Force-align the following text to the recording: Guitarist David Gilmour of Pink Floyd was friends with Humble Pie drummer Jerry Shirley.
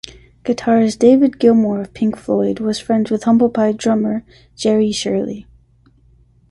Guitarist 0.43 0.97
David 0.97 1.37
Gilmour 1.37 1.79
of 1.79 1.93
Pink 1.93 2.17
Floyd 2.17 2.59
was 2.59 2.79
friends 2.79 3.11
with 3.11 3.25
Humble 3.25 3.51
Pie 3.51 3.73
drummer 3.73 4.25
Jerry 4.57 4.91
Shirley. 4.91 5.45